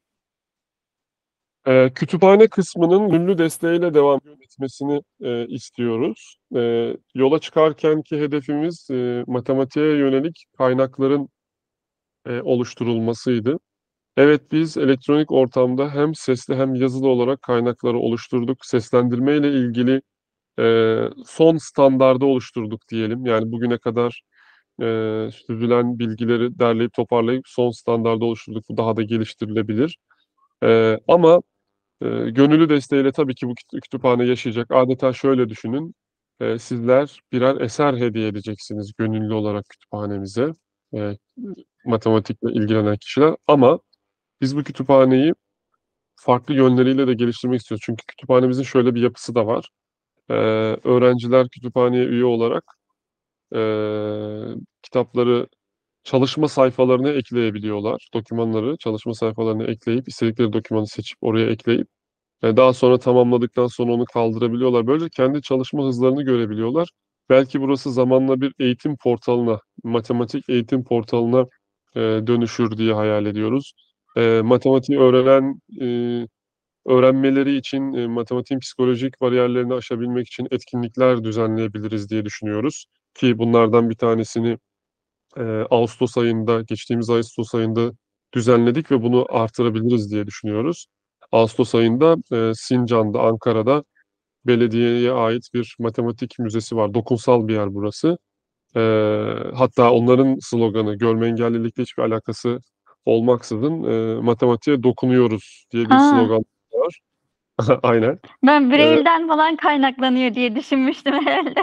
Eee, 1.66 1.92
kütüphane 1.94 2.48
kısmının 2.48 3.08
gönüllü 3.10 3.38
desteğiyle 3.38 3.94
devam 3.94 4.20
etmesini, 4.42 5.02
eee, 5.20 5.46
istiyoruz. 5.48 6.36
Eee, 6.54 6.96
yola 7.14 7.38
çıkarkenki 7.38 8.16
hedefimiz, 8.20 8.86
eee, 8.90 9.24
matematiğe 9.26 9.86
yönelik 9.96 10.44
kaynakların, 10.58 11.28
eee, 12.28 12.42
oluşturulmasıydı. 12.42 13.58
Evet, 14.16 14.52
biz 14.52 14.76
elektronik 14.76 15.32
ortamda 15.32 15.90
hem 15.94 16.14
sesli 16.14 16.54
hem 16.56 16.74
yazılı 16.74 17.08
olarak 17.08 17.42
kaynakları 17.42 17.98
oluşturduk. 17.98 18.64
Seslendirmeyle 18.66 19.48
ilgili, 19.52 20.02
eee, 20.58 21.10
son 21.26 21.56
standardı 21.58 22.26
oluşturduk 22.26 22.82
diyelim. 22.90 23.26
Yani 23.26 23.52
bugüne 23.52 23.78
kadar, 23.78 24.22
eee, 24.82 25.30
süzülen 25.46 25.98
bilgileri 25.98 26.60
derleyip 26.60 26.94
toparlayıp 26.94 27.44
son 27.48 27.70
standardı 27.70 28.24
oluşturduk. 28.26 28.64
Bu 28.70 28.78
daha 28.78 28.96
da 28.96 29.02
geliştirilebilir. 29.02 29.98
Eee, 30.64 31.00
ama, 31.08 31.42
eee, 32.02 32.30
gönüllü 32.30 32.70
desteğiyle 32.70 33.12
tabii 33.12 33.36
ki 33.36 33.48
bu 33.48 33.54
kütü 33.56 33.80
kütüphane 33.80 34.26
yaşayacak. 34.26 34.68
Adeta 34.72 35.12
şöyle 35.12 35.48
düşünün, 35.50 35.94
eee, 36.40 36.58
sizler 36.60 37.20
birer 37.32 37.60
eser 37.62 37.94
hediye 37.94 38.28
edeceksiniz 38.28 38.92
gönüllü 38.98 39.34
olarak 39.34 39.66
kütüphanemize, 39.70 40.48
eee, 40.92 41.18
matematikle 41.86 42.52
ilgilenen 42.52 42.96
kişiler 42.96 43.36
ama 43.46 43.80
biz 44.40 44.56
bu 44.56 44.64
kütüphaneyi 44.64 45.34
farklı 46.16 46.54
yönleriyle 46.54 47.06
de 47.06 47.14
geliştirmek 47.14 47.60
istiyoruz. 47.60 47.82
Çünkü 47.86 48.06
kütüphanemizin 48.06 48.62
şöyle 48.64 48.94
bir 48.94 49.02
yapısı 49.02 49.34
da 49.34 49.46
var. 49.48 49.68
Eee, 50.30 50.36
öğrenciler 50.84 51.48
kütüphaneye 51.50 52.04
üye 52.06 52.24
olarak, 52.24 52.64
eee, 53.54 54.54
kitapları 54.82 55.46
çalışma 56.04 56.48
sayfalarına 56.48 57.10
ekleyebiliyorlar. 57.10 58.08
Dokümanları 58.14 58.76
çalışma 58.78 59.14
sayfalarına 59.14 59.64
ekleyip, 59.64 60.08
istedikleri 60.08 60.52
dokümanı 60.52 60.86
seçip 60.88 61.18
oraya 61.22 61.46
ekleyip, 61.50 61.88
eee, 62.44 62.58
daha 62.58 62.72
sonra 62.74 62.98
tamamladıktan 62.98 63.66
sonra 63.66 63.92
onu 63.92 64.04
kaldırabiliyorlar. 64.06 64.86
Böylece 64.86 65.08
kendi 65.16 65.42
çalışma 65.42 65.84
hızlarını 65.86 66.22
görebiliyorlar. 66.24 66.88
Belki 67.30 67.60
burası 67.62 67.92
zamanla 67.92 68.40
bir 68.40 68.54
eğitim 68.60 68.96
portalına, 69.04 69.60
matematik 69.84 70.44
eğitim 70.50 70.84
portalına, 70.84 71.46
eee, 71.96 72.26
dönüşür 72.26 72.78
diye 72.78 72.94
hayal 72.94 73.26
ediyoruz. 73.26 73.72
Eee, 74.16 74.42
matematiği 74.42 74.98
öğrenen, 75.00 75.60
eee, 75.70 76.26
öğrenmeleri 76.86 77.56
için, 77.56 77.92
eee, 77.94 78.06
matematiğin 78.06 78.60
psikolojik 78.60 79.20
bariyerlerini 79.20 79.74
aşabilmek 79.74 80.28
için 80.28 80.48
etkinlikler 80.50 81.24
düzenleyebiliriz 81.24 82.10
diye 82.10 82.24
düşünüyoruz 82.24 82.86
ki 83.14 83.38
bunlardan 83.38 83.90
bir 83.90 83.96
tanesini, 83.96 84.58
eee, 85.38 85.66
ağustos 85.70 86.18
ayında, 86.18 86.62
geçtiğimiz 86.62 87.10
ağustos 87.10 87.54
ayında 87.56 87.92
düzenledik 88.34 88.92
ve 88.92 89.02
bunu 89.02 89.26
artırabiliriz 89.30 90.12
diye 90.12 90.26
düşünüyoruz. 90.26 90.86
Ağustos 91.32 91.76
ayında, 91.76 92.16
eee, 92.32 92.52
Sincan'da, 92.56 93.20
Ankara'da 93.22 93.84
belediyeye 94.46 95.12
ait 95.12 95.44
bir 95.54 95.76
matematik 95.80 96.40
müzesi 96.40 96.76
var. 96.76 96.94
Dokunsal 96.94 97.48
bir 97.48 97.54
yer 97.54 97.74
burası. 97.74 98.18
Eee, 98.76 99.36
hatta 99.56 99.92
onların 99.92 100.38
sloganı, 100.42 100.94
görme 100.98 101.28
engellilikle 101.28 101.82
hiçbir 101.84 102.02
alakası 102.04 102.58
olmaksızın, 103.06 103.82
eee, 103.84 104.20
matematiğe 104.22 104.82
dokunuyoruz 104.82 105.64
diye 105.72 105.84
bir 105.84 105.90
Ha. 105.94 105.98
slogan 106.10 106.44
var. 106.74 107.00
Aynen. 107.84 108.18
Ben 108.46 108.70
Braille'den 108.72 109.28
falan 109.28 109.56
kaynaklanıyor 109.56 110.34
diye 110.34 110.56
düşünmüştüm 110.56 111.14
herhâlde. 111.26 111.60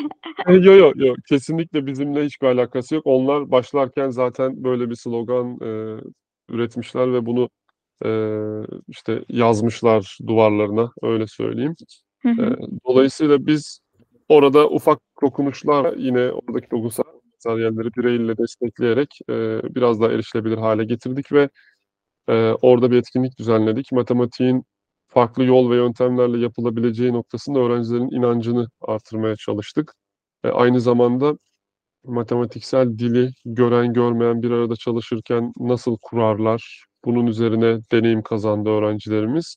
Eee, 0.50 0.56
yo, 0.64 0.74
yo, 0.76 0.94
yo, 0.96 1.16
kesinlikle 1.30 1.86
bizimle 1.86 2.26
hiçbir 2.26 2.48
alakası 2.48 2.96
yok. 2.96 3.04
Onlar 3.08 3.52
başlarken 3.52 4.10
zaten 4.10 4.64
böyle 4.64 4.90
bir 4.90 4.96
slogan, 4.96 5.58
eee, 5.62 5.98
üretmişler 6.50 7.14
ve 7.14 7.26
bunu, 7.26 7.50
eee, 8.06 8.62
işte 8.88 9.24
yazmışlar 9.30 10.18
duvarlarına, 10.28 10.92
öyle 11.04 11.28
söyleyeyim. 11.28 11.76
Hı 12.24 12.30
hı. 12.30 12.42
Eee, 12.42 12.58
dolayısıyla 12.88 13.46
biz 13.48 13.80
orada 14.30 14.70
ufak 14.70 15.00
dokunuşlarla 15.24 15.94
yine 15.98 16.32
oradaki 16.32 16.72
dokunsal 16.72 17.04
materyalleri 17.48 17.90
Braille 17.98 18.38
destekleyerek, 18.38 19.20
eee, 19.30 19.62
biraz 19.76 20.02
daha 20.02 20.12
erişilebilir 20.12 20.58
hâle 20.58 20.84
getirdik 20.86 21.32
ve, 21.32 21.50
eee, 22.30 22.56
orada 22.64 22.92
bir 22.92 22.98
etkinlik 22.98 23.40
düzenledik. 23.40 23.92
Matematiğin 23.94 24.64
farklı 25.10 25.46
yol 25.46 25.72
ve 25.72 25.76
yöntemlerle 25.78 26.40
yapılabileceği 26.40 27.14
noktasında 27.14 27.60
öğrencilerin 27.60 28.12
inancını 28.12 28.68
artırmaya 28.82 29.36
çalıştık. 29.36 29.94
Eee, 30.46 30.52
aynı 30.52 30.82
zamanda 30.82 31.38
matematiksel 32.06 33.00
dili 33.00 33.32
gören 33.46 33.94
görmeyen 33.94 34.44
bir 34.44 34.52
arada 34.52 34.76
çalışırken 34.76 35.54
nasıl 35.60 35.98
kurarlar, 36.04 36.86
bunun 37.06 37.28
üzerine 37.28 37.80
deneyim 37.94 38.24
kazandı 38.24 38.70
öğrencilerimiz. 38.70 39.56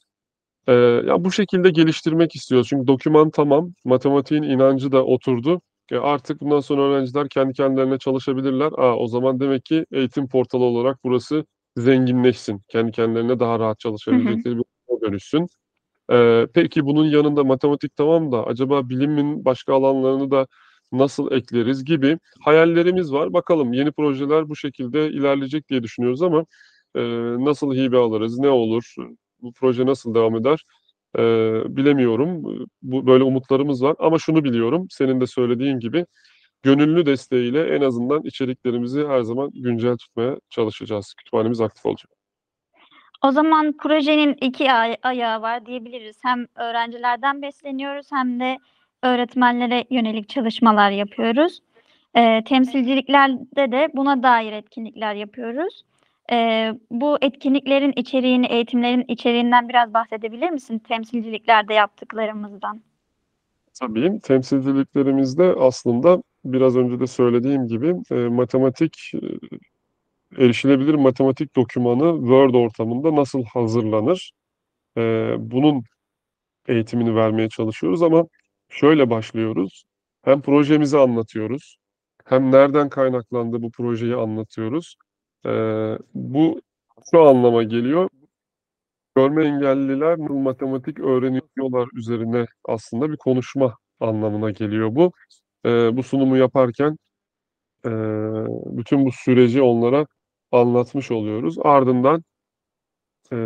Eee, 0.68 0.74
ya, 1.08 1.24
bu 1.24 1.32
şekilde 1.32 1.70
geliştirmek 1.70 2.36
istiyoruz. 2.36 2.68
Çünkü 2.70 2.86
doküman 2.86 3.30
tamam, 3.30 3.72
matematiğin 3.84 4.42
inancı 4.42 4.92
da 4.92 5.04
oturdu. 5.06 5.60
E, 5.90 5.98
artık 5.98 6.40
bundan 6.40 6.60
sonra 6.60 6.82
öğrenciler 6.82 7.28
kendi 7.28 7.52
kendilerine 7.52 7.98
çalışabilirler. 7.98 8.72
A, 8.76 8.96
o 8.96 9.06
zaman 9.06 9.40
demek 9.40 9.64
ki 9.64 9.86
eğitim 9.92 10.28
portalı 10.28 10.64
olarak 10.64 10.98
burası 11.04 11.44
zenginleşsin. 11.76 12.62
Kendi 12.68 12.92
kendilerine 12.92 13.40
daha 13.40 13.58
rahat 13.58 13.78
çalışabilecekleri 13.80 14.56
bir 14.56 14.64
ortama 14.88 15.10
dönüşsün. 15.10 15.46
Ee, 16.12 16.46
peki 16.54 16.86
bunun 16.86 17.04
yanında 17.04 17.44
matematik 17.44 17.96
tamam 17.96 18.32
da 18.32 18.46
acaba 18.46 18.88
bilimin 18.88 19.44
başka 19.44 19.74
alanlarını 19.74 20.30
da 20.30 20.46
nasıl 20.92 21.32
ekleriz 21.32 21.84
gibi 21.84 22.18
hayallerimiz 22.40 23.12
var. 23.12 23.32
Bakalım 23.32 23.72
yeni 23.72 23.92
projeler 23.92 24.48
bu 24.48 24.56
şekilde 24.56 25.08
ilerleyecek 25.08 25.68
diye 25.68 25.82
düşünüyoruz 25.82 26.22
ama 26.22 26.44
e, 26.94 27.02
nasıl 27.44 27.74
hibe 27.74 27.96
alırız, 27.96 28.38
ne 28.38 28.48
olur, 28.48 28.94
bu 29.42 29.52
proje 29.52 29.86
nasıl 29.86 30.14
devam 30.14 30.36
eder 30.36 30.64
e, 31.18 31.22
bilemiyorum. 31.76 32.42
Bu 32.82 33.06
böyle 33.06 33.24
umutlarımız 33.24 33.82
var 33.82 33.96
ama 33.98 34.18
şunu 34.18 34.44
biliyorum, 34.44 34.86
senin 34.90 35.20
de 35.20 35.26
söylediğin 35.26 35.78
gibi 35.78 36.06
gönüllü 36.62 37.06
desteğiyle 37.06 37.76
en 37.76 37.80
azından 37.80 38.22
içeriklerimizi 38.22 39.06
her 39.06 39.20
zaman 39.22 39.50
güncel 39.54 39.96
tutmaya 39.96 40.36
çalışacağız. 40.50 41.14
Kütüphanemiz 41.18 41.60
aktif 41.60 41.86
olacak. 41.86 42.10
O 43.24 43.30
zaman 43.30 43.76
projenin 43.76 44.36
iki 44.40 44.72
ay- 44.72 44.96
ayağı 45.02 45.42
var 45.42 45.66
diyebiliriz. 45.66 46.16
Hem 46.22 46.46
öğrencilerden 46.56 47.42
besleniyoruz 47.42 48.06
hem 48.12 48.40
de 48.40 48.58
öğretmenlere 49.02 49.84
yönelik 49.90 50.28
çalışmalar 50.28 50.90
yapıyoruz. 50.90 51.60
Ee, 52.16 52.44
temsilciliklerde 52.44 53.72
de 53.72 53.88
buna 53.94 54.22
dair 54.22 54.52
etkinlikler 54.52 55.14
yapıyoruz. 55.14 55.82
Ee, 56.32 56.74
bu 56.90 57.18
etkinliklerin 57.20 57.92
içeriğini, 57.96 58.46
eğitimlerin 58.46 59.04
içeriğinden 59.08 59.68
biraz 59.68 59.94
bahsedebilir 59.94 60.50
misin? 60.50 60.78
Temsilciliklerde 60.78 61.74
yaptıklarımızdan. 61.74 62.82
Tabii 63.80 64.20
temsilciliklerimizde 64.20 65.54
aslında 65.58 66.22
biraz 66.44 66.76
önce 66.76 67.00
de 67.00 67.06
söylediğim 67.06 67.66
gibi 67.66 67.94
e, 68.10 68.14
matematik 68.14 69.12
e, 69.14 69.18
erişilebilir 70.44 70.94
matematik 70.94 71.56
dokümanı 71.56 72.20
Word 72.20 72.54
ortamında 72.54 73.16
nasıl 73.16 73.44
hazırlanır? 73.44 74.32
E, 74.96 75.34
bunun 75.38 75.82
eğitimini 76.68 77.16
vermeye 77.16 77.48
çalışıyoruz 77.48 78.02
ama 78.02 78.26
şöyle 78.68 79.10
başlıyoruz. 79.10 79.84
Hem 80.22 80.40
projemizi 80.42 80.98
anlatıyoruz, 80.98 81.76
hem 82.24 82.52
nereden 82.52 82.88
kaynaklandı 82.88 83.62
bu 83.62 83.70
projeyi 83.70 84.14
anlatıyoruz. 84.14 84.96
E, 85.46 85.50
bu 86.14 86.60
şu 87.10 87.22
anlama 87.22 87.62
geliyor. 87.62 88.08
Görme 89.16 89.44
engelliler 89.44 90.18
matematik 90.18 91.00
öğreniyorlar 91.00 91.88
üzerine 91.94 92.46
aslında 92.64 93.10
bir 93.12 93.16
konuşma 93.16 93.76
anlamına 94.00 94.50
geliyor 94.50 94.94
bu. 94.94 95.12
Ee, 95.66 95.96
bu 95.96 96.02
sunumu 96.02 96.36
yaparken 96.36 96.96
e, 97.86 97.90
bütün 98.78 99.06
bu 99.06 99.12
süreci 99.12 99.62
onlara 99.62 100.06
anlatmış 100.52 101.10
oluyoruz. 101.10 101.56
Ardından 101.64 102.24
e, 103.32 103.36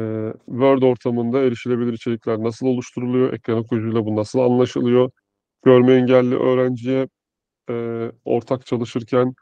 Word 0.47 0.83
ortamında 0.83 1.41
erişilebilir 1.41 1.93
içerikler 1.93 2.39
nasıl 2.39 2.67
oluşturuluyor, 2.67 3.33
ekran 3.33 3.59
okuyucuyla 3.59 4.05
bu 4.07 4.17
nasıl 4.17 4.39
anlaşılıyor, 4.39 5.11
görme 5.65 5.95
engelli 5.95 6.37
öğrenciye 6.37 7.09
e, 7.71 7.75
ortak 8.25 8.67
çalışırken 8.67 9.35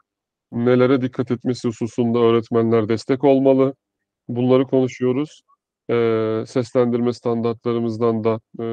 nelere 0.53 1.01
dikkat 1.01 1.31
etmesi 1.31 1.67
hususunda 1.67 2.19
öğretmenler 2.19 2.89
destek 2.89 3.23
olmalı. 3.23 3.75
Bunları 4.27 4.67
konuşuyoruz. 4.67 5.41
E, 5.89 6.43
seslendirme 6.47 7.13
standartlarımızdan 7.13 8.23
da 8.23 8.39
e, 8.59 8.63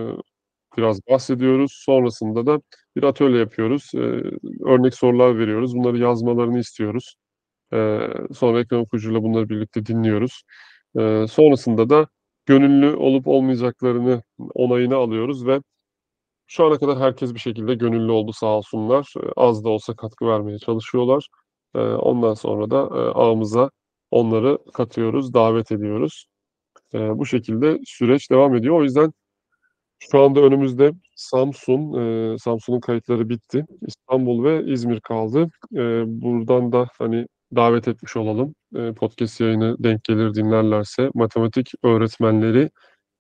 biraz 0.79 1.01
bahsediyoruz. 1.11 1.73
Sonrasında 1.87 2.47
da 2.47 2.61
bir 2.97 3.03
atölye 3.03 3.39
yapıyoruz. 3.39 3.91
E, 3.95 3.99
örnek 4.67 4.95
sorular 4.95 5.39
veriyoruz. 5.39 5.77
Bunları 5.77 5.99
yazmalarını 5.99 6.59
istiyoruz. 6.59 7.15
E, 7.73 8.01
sonra 8.35 8.61
ekran 8.61 8.81
okuyucuyla 8.81 9.23
bunları 9.23 9.49
birlikte 9.49 9.87
dinliyoruz. 9.87 10.43
E, 10.99 11.27
sonrasında 11.31 11.91
da 11.91 12.09
gönüllü 12.47 12.97
olup 12.97 13.29
olmayacaklarını 13.29 14.23
onayını 14.55 14.97
alıyoruz 14.97 15.47
ve 15.47 15.61
şu 16.47 16.65
ana 16.67 16.78
kadar 16.78 16.99
herkes 16.99 17.35
bir 17.35 17.41
şekilde 17.41 17.75
gönüllü 17.75 18.13
oldu 18.13 18.33
sağ 18.33 18.47
olsunlar. 18.47 19.13
Az 19.37 19.65
da 19.65 19.69
olsa 19.69 19.97
katkı 19.97 20.26
vermeye 20.26 20.59
çalışıyorlar. 20.59 21.28
E, 21.75 21.78
ondan 21.78 22.35
sonra 22.35 22.71
da 22.71 22.76
e, 22.76 23.00
ağımıza 23.11 23.71
onları 24.11 24.59
katıyoruz, 24.75 25.35
davet 25.35 25.73
ediyoruz. 25.73 26.26
E, 26.95 27.19
bu 27.19 27.26
şekilde 27.26 27.78
süreç 27.85 28.30
devam 28.30 28.54
ediyor. 28.54 28.80
O 28.80 28.83
yüzden 28.83 29.13
şu 30.00 30.21
anda 30.23 30.41
önümüzde 30.41 30.93
Samsun, 31.17 31.95
e, 32.35 32.39
Samsun'un 32.39 32.80
kayıtları 32.80 33.28
bitti. 33.28 33.67
İstanbul 33.87 34.45
ve 34.45 34.73
İzmir 34.73 35.00
kaldı. 35.00 35.49
E, 35.75 36.02
buradan 36.06 36.73
da 36.73 36.87
hani 36.99 37.26
davet 37.56 37.89
etmiş 37.89 38.17
olalım. 38.17 38.54
Podcast 38.97 39.41
yayını 39.41 39.76
denk 39.85 40.04
gelir 40.04 40.35
dinlerlerse 40.35 41.11
matematik 41.15 41.73
öğretmenleri 41.83 42.71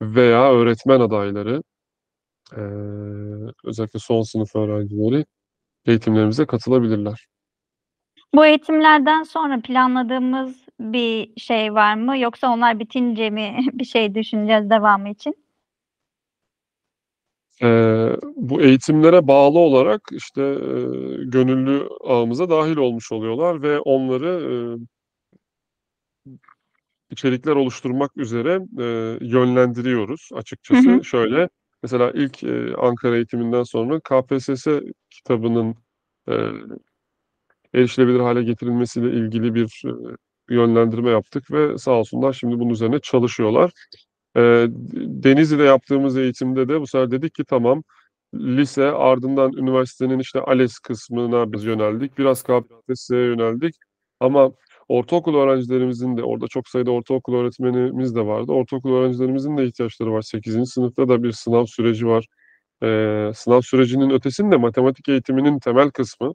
veya 0.02 0.52
öğretmen 0.52 1.00
adayları 1.00 1.62
özellikle 3.64 3.98
son 3.98 4.22
sınıf 4.22 4.56
öğrencileri 4.56 5.24
eğitimlerimize 5.86 6.46
katılabilirler. 6.46 7.26
Bu 8.34 8.46
eğitimlerden 8.46 9.22
sonra 9.22 9.60
planladığımız 9.60 10.56
bir 10.80 11.40
şey 11.40 11.74
var 11.74 11.94
mı? 11.94 12.18
Yoksa 12.18 12.52
onlar 12.52 12.78
bitince 12.78 13.30
mi 13.30 13.56
bir 13.72 13.84
şey 13.84 14.14
düşüneceğiz 14.14 14.70
devamı 14.70 15.08
için? 15.08 15.34
Ee, 17.62 18.16
bu 18.36 18.62
eğitimlere 18.62 19.28
bağlı 19.28 19.58
olarak 19.58 20.00
işte 20.12 20.42
e, 20.42 20.80
gönüllü 21.24 21.88
ağımıza 22.04 22.50
dahil 22.50 22.76
olmuş 22.76 23.12
oluyorlar 23.12 23.62
ve 23.62 23.80
onları 23.80 24.28
e, 24.28 24.52
içerikler 27.10 27.56
oluşturmak 27.56 28.16
üzere 28.16 28.60
e, 28.78 28.84
yönlendiriyoruz 29.20 30.28
açıkçası. 30.34 30.90
Hı 30.90 30.96
hı. 30.96 31.04
Şöyle 31.04 31.48
mesela 31.82 32.10
ilk 32.14 32.44
e, 32.44 32.74
Ankara 32.76 33.16
eğitiminden 33.16 33.62
sonra 33.62 34.00
KPSS 34.00 34.66
kitabının 35.10 35.74
e, 36.28 36.34
erişilebilir 37.74 38.20
hale 38.20 38.42
getirilmesiyle 38.42 39.10
ilgili 39.10 39.54
bir 39.54 39.82
e, 39.86 39.90
yönlendirme 40.54 41.10
yaptık 41.10 41.50
ve 41.50 41.78
sağ 41.78 41.90
olsunlar 41.92 42.32
şimdi 42.32 42.58
bunun 42.58 42.70
üzerine 42.70 43.00
çalışıyorlar. 43.00 43.72
E, 44.36 44.40
Denizli'de 44.94 45.62
yaptığımız 45.62 46.16
eğitimde 46.16 46.68
de 46.68 46.80
bu 46.80 46.86
sefer 46.86 47.10
dedik 47.10 47.34
ki 47.34 47.44
tamam 47.44 47.82
lise 48.34 48.84
ardından 48.84 49.52
üniversitenin 49.52 50.18
işte 50.18 50.40
ALES 50.40 50.78
kısmına 50.78 51.52
biz 51.52 51.64
yöneldik. 51.64 52.18
Biraz 52.18 52.42
KPSS'ye 52.42 53.20
yöneldik. 53.20 53.74
Ama 54.20 54.52
ortaokul 54.88 55.34
öğrencilerimizin 55.36 56.16
de 56.16 56.22
orada 56.22 56.48
çok 56.48 56.68
sayıda 56.68 56.90
ortaokul 56.90 57.34
öğretmenimiz 57.34 58.14
de 58.14 58.26
vardı. 58.26 58.52
Ortaokul 58.52 58.94
öğrencilerimizin 58.94 59.56
de 59.56 59.64
ihtiyaçları 59.66 60.12
var. 60.12 60.22
8. 60.22 60.66
sınıfta 60.66 61.08
da 61.08 61.22
bir 61.22 61.32
sınav 61.32 61.66
süreci 61.66 62.06
var. 62.06 62.26
E, 62.82 63.30
sınav 63.34 63.60
sürecinin 63.60 64.10
ötesinde 64.10 64.56
matematik 64.56 65.08
eğitiminin 65.08 65.58
temel 65.58 65.90
kısmı. 65.90 66.34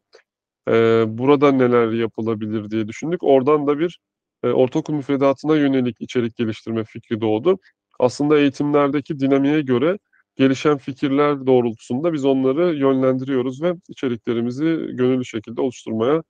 E, 0.67 1.05
burada 1.07 1.51
neler 1.51 1.91
yapılabilir 1.91 2.69
diye 2.69 2.87
düşündük. 2.87 3.23
Oradan 3.23 3.67
da 3.67 3.79
bir 3.79 3.99
e, 4.43 4.47
ortaokul 4.47 4.93
müfredatına 4.93 5.55
yönelik 5.55 6.01
içerik 6.01 6.35
geliştirme 6.35 6.83
fikri 6.83 7.21
doğdu. 7.21 7.59
Aslında 7.99 8.39
eğitimlerdeki 8.39 9.19
dinamiğe 9.19 9.61
göre 9.61 9.97
gelişen 10.35 10.77
fikirler 10.77 11.47
doğrultusunda 11.47 12.13
biz 12.13 12.25
onları 12.25 12.75
yönlendiriyoruz 12.75 13.61
ve 13.61 13.73
içeriklerimizi 13.89 14.63
gönüllü 14.91 15.25
şekilde 15.25 15.61
oluşturmaya 15.61 16.23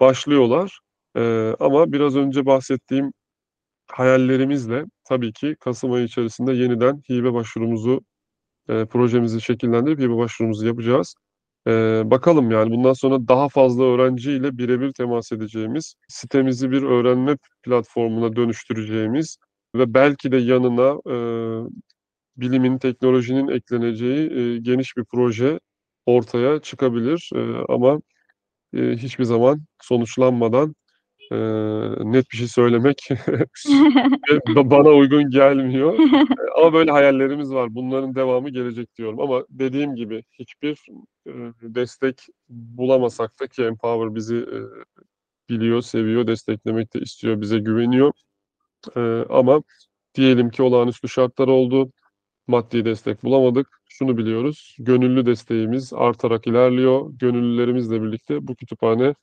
başlıyorlar. 0.00 0.80
Ee, 1.16 1.54
ama 1.60 1.92
biraz 1.92 2.16
önce 2.16 2.46
bahsettiğim 2.46 3.12
hayallerimizle 3.88 4.84
tabii 5.04 5.32
ki 5.32 5.56
Kasım 5.60 5.92
ayı 5.92 6.04
içerisinde 6.04 6.52
yeniden 6.52 7.02
hibe 7.10 7.32
başvurumuzu, 7.34 8.00
e, 8.68 8.84
projemizi 8.86 9.40
şekillendirip 9.40 10.00
hibe 10.00 10.16
başvurumuzu 10.16 10.66
yapacağız. 10.66 11.14
Ee, 11.66 12.02
bakalım 12.04 12.50
yani 12.50 12.70
bundan 12.70 12.92
sonra 12.92 13.28
daha 13.28 13.48
fazla 13.48 13.84
öğrenciyle 13.84 14.58
birebir 14.58 14.92
temas 14.92 15.32
edeceğimiz, 15.32 15.94
sitemizi 16.08 16.70
bir 16.70 16.82
öğrenme 16.82 17.36
platformuna 17.62 18.36
dönüştüreceğimiz 18.36 19.38
ve 19.74 19.94
belki 19.94 20.32
de 20.32 20.36
yanına 20.36 21.00
e, 21.10 21.16
bilimin, 22.36 22.78
teknolojinin 22.78 23.48
ekleneceği 23.48 24.32
e, 24.32 24.58
geniş 24.58 24.96
bir 24.96 25.04
proje 25.04 25.60
ortaya 26.06 26.60
çıkabilir. 26.62 27.30
E, 27.34 27.40
ama 27.68 28.00
e, 28.74 28.80
hiçbir 28.96 29.24
zaman 29.24 29.62
sonuçlanmadan 29.82 30.74
e, 31.32 31.36
net 32.12 32.30
bir 32.32 32.36
şey 32.36 32.48
söylemek 32.48 33.08
ba- 34.46 34.70
bana 34.70 34.88
uygun 34.88 35.30
gelmiyor. 35.30 35.98
Ama 36.56 36.72
böyle 36.72 36.90
hayallerimiz 36.90 37.52
var. 37.52 37.74
Bunların 37.74 38.14
devamı 38.14 38.50
gelecek 38.50 38.96
diyorum. 38.96 39.20
Ama 39.20 39.44
dediğim 39.50 39.94
gibi 39.94 40.24
hiçbir 40.32 40.86
e, 41.26 41.32
destek 41.62 42.26
bulamasak 42.48 43.40
da 43.40 43.46
ki 43.46 43.62
Empower 43.64 44.14
bizi 44.14 44.36
e, 44.36 44.58
biliyor, 45.48 45.82
seviyor, 45.82 46.26
desteklemek 46.26 46.94
de 46.94 47.00
istiyor, 47.00 47.40
bize 47.40 47.58
güveniyor. 47.58 48.12
E, 48.96 49.00
ama 49.30 49.62
diyelim 50.14 50.50
ki 50.50 50.62
olağanüstü 50.62 51.08
şartlar 51.08 51.48
oldu. 51.48 51.92
Maddi 52.46 52.84
destek 52.84 53.24
bulamadık. 53.24 53.82
Şunu 53.88 54.18
biliyoruz. 54.18 54.76
Gönüllü 54.78 55.26
desteğimiz 55.26 55.92
artarak 55.92 56.46
ilerliyor. 56.46 57.10
Gönüllülerimizle 57.12 58.02
birlikte 58.02 58.46
bu 58.48 58.54
kütüphane 58.56 59.14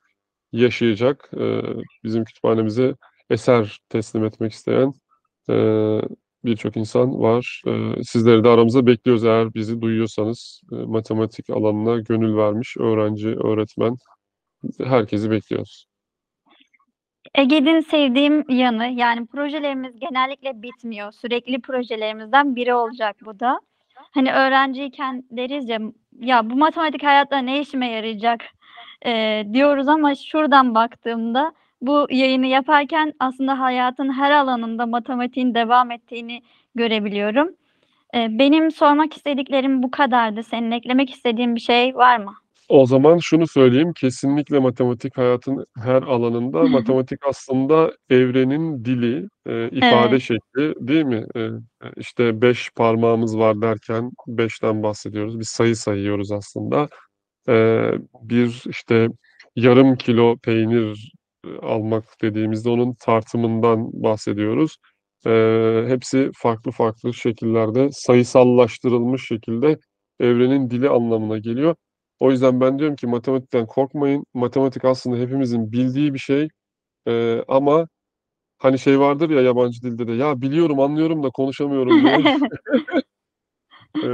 yaşayacak. 0.52 1.30
Ee, 1.40 1.60
bizim 2.04 2.24
kütüphanemize 2.24 2.94
eser 3.30 3.78
teslim 3.88 4.24
etmek 4.24 4.52
isteyen 4.52 4.92
e, 5.50 5.54
birçok 6.44 6.76
insan 6.76 7.20
var. 7.20 7.62
Ee, 7.66 8.04
sizleri 8.04 8.44
de 8.44 8.48
aramıza 8.48 8.86
bekliyoruz 8.86 9.24
eğer 9.24 9.54
bizi 9.54 9.80
duyuyorsanız. 9.80 10.62
e, 10.72 10.74
matematik 10.74 11.50
alanına 11.50 11.98
gönül 11.98 12.36
vermiş 12.36 12.76
öğrenci, 12.76 13.28
öğretmen 13.28 13.96
herkesi 14.84 15.30
bekliyoruz. 15.30 15.86
Ege'nin 17.34 17.80
sevdiğim 17.80 18.44
yanı 18.48 18.86
yani 18.86 19.26
projelerimiz 19.26 20.00
genellikle 20.00 20.62
bitmiyor. 20.62 21.12
Sürekli 21.12 21.60
projelerimizden 21.60 22.56
biri 22.56 22.74
olacak 22.74 23.16
bu 23.24 23.40
da. 23.40 23.60
Hani 23.94 24.32
öğrenciyken 24.32 25.24
deriz 25.30 25.68
ya 25.68 25.78
ya 26.20 26.50
bu 26.50 26.56
matematik 26.56 27.02
hayatta 27.02 27.38
ne 27.38 27.60
işime 27.60 27.90
yarayacak 27.90 28.40
e, 29.06 29.44
diyoruz 29.52 29.88
ama 29.88 30.14
şuradan 30.14 30.74
baktığımda 30.74 31.52
bu 31.80 32.06
yayını 32.10 32.46
yaparken 32.46 33.12
aslında 33.18 33.60
hayatın 33.60 34.12
her 34.12 34.30
alanında 34.30 34.86
matematiğin 34.86 35.54
devam 35.54 35.90
ettiğini 35.90 36.42
görebiliyorum. 36.74 37.48
E, 38.14 38.38
benim 38.38 38.70
sormak 38.70 39.16
istediklerim 39.16 39.82
bu 39.82 39.90
kadardı. 39.90 40.42
Senin 40.42 40.70
eklemek 40.70 41.10
istediğin 41.10 41.54
bir 41.54 41.60
şey 41.60 41.94
var 41.94 42.18
mı? 42.18 42.34
O 42.68 42.86
zaman 42.86 43.18
şunu 43.18 43.46
söyleyeyim, 43.46 43.92
kesinlikle 43.92 44.58
matematik 44.58 45.16
hayatın 45.18 45.66
her 45.76 46.02
alanında. 46.02 46.62
Matematik 46.62 47.18
aslında 47.28 47.92
evrenin 48.10 48.84
dili, 48.84 49.28
e, 49.46 49.68
ifade 49.68 50.08
Evet. 50.08 50.22
şekli, 50.22 50.74
değil 50.88 51.04
mi? 51.04 51.26
E, 51.36 51.48
işte 51.96 52.42
beş 52.42 52.70
parmağımız 52.76 53.38
var 53.38 53.62
derken 53.62 54.10
beşten 54.26 54.82
bahsediyoruz. 54.82 55.38
Bir 55.38 55.44
sayı 55.44 55.76
sayıyoruz 55.76 56.32
aslında. 56.32 56.88
E, 57.48 57.52
bir 58.22 58.64
işte 58.68 59.08
yarım 59.56 59.96
kilo 59.96 60.36
peynir 60.38 61.12
e, 61.46 61.56
almak 61.58 62.04
dediğimizde 62.22 62.70
onun 62.70 62.94
tartımından 62.94 63.90
bahsediyoruz. 64.02 64.76
E, 65.26 65.30
hepsi 65.88 66.30
farklı 66.36 66.70
farklı 66.70 67.14
şekillerde 67.14 67.88
sayısallaştırılmış 67.92 69.28
şekilde 69.28 69.78
evrenin 70.20 70.70
dili 70.70 70.88
anlamına 70.88 71.38
geliyor. 71.38 71.74
O 72.20 72.30
yüzden 72.30 72.60
ben 72.60 72.78
diyorum 72.78 72.96
ki 72.96 73.06
matematikten 73.06 73.66
korkmayın. 73.66 74.24
Matematik 74.34 74.84
aslında 74.84 75.16
hepimizin 75.16 75.72
bildiği 75.72 76.14
bir 76.14 76.18
şey. 76.18 76.48
Ee, 77.08 77.42
ama 77.48 77.88
hani 78.58 78.78
şey 78.78 79.00
vardır 79.00 79.30
ya 79.30 79.42
yabancı 79.42 79.82
dilde 79.82 80.08
de 80.08 80.12
ya 80.12 80.42
biliyorum 80.42 80.80
anlıyorum 80.80 81.22
da 81.22 81.30
konuşamıyorum 81.30 82.02
diye. 82.04 82.16
Ee, 84.02 84.06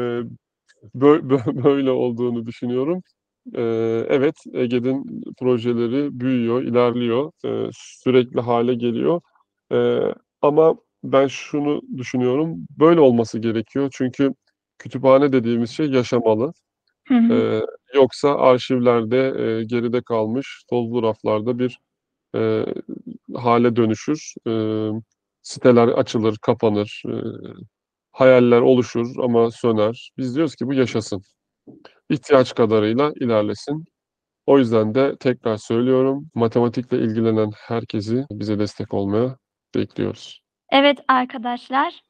bö- 0.94 1.22
bö- 1.28 1.64
böyle 1.64 1.90
olduğunu 1.90 2.46
düşünüyorum. 2.46 3.02
Ee, 3.54 4.06
evet 4.08 4.34
Ege'nin 4.52 5.24
projeleri 5.40 6.20
büyüyor, 6.20 6.62
ilerliyor, 6.62 7.32
sürekli 7.72 8.40
hale 8.40 8.74
geliyor. 8.74 9.20
Ama 10.42 10.76
ben 11.04 11.26
şunu 11.26 11.82
düşünüyorum, 11.96 12.66
böyle 12.78 13.00
olması 13.00 13.38
gerekiyor. 13.38 13.88
Çünkü 13.92 14.34
kütüphane 14.78 15.32
dediğimiz 15.32 15.70
şey 15.70 15.86
yaşamalı. 15.86 16.52
Hı 17.08 17.14
hı. 17.14 17.66
Yoksa 17.94 18.36
arşivlerde 18.38 19.18
e, 19.18 19.64
geride 19.64 20.02
kalmış 20.02 20.64
tozlu 20.70 21.02
raflarda 21.02 21.58
bir 21.58 21.78
e, 22.36 22.66
hale 23.34 23.76
dönüşür. 23.76 24.34
E, 24.48 24.52
siteler 25.42 25.88
açılır, 25.88 26.38
kapanır, 26.42 27.02
e, 27.08 27.14
hayaller 28.12 28.60
oluşur 28.60 29.06
ama 29.18 29.50
söner. 29.50 30.10
Biz 30.18 30.36
diyoruz 30.36 30.54
ki 30.56 30.66
bu 30.66 30.74
yaşasın. 30.74 31.22
İhtiyaç 32.12 32.54
kadarıyla 32.54 33.12
ilerlesin. 33.20 33.84
O 34.46 34.58
yüzden 34.58 34.94
de 34.94 35.16
tekrar 35.16 35.56
söylüyorum, 35.56 36.30
matematikle 36.34 36.98
ilgilenen 36.98 37.50
herkesi 37.68 38.24
bize 38.30 38.58
destek 38.58 38.94
olmaya 38.94 39.36
bekliyoruz. 39.74 40.42
Evet 40.70 40.98
arkadaşlar, 41.08 42.00